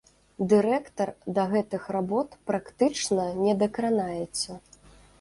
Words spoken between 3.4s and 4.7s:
не дакранаецца.